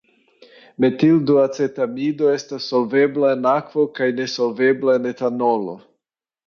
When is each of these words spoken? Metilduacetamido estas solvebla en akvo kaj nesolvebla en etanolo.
Metilduacetamido 0.85 2.31
estas 2.39 2.71
solvebla 2.73 3.35
en 3.39 3.47
akvo 3.53 3.89
kaj 4.01 4.11
nesolvebla 4.23 5.01
en 5.01 5.11
etanolo. 5.17 5.83